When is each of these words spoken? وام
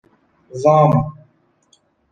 وام 0.63 0.93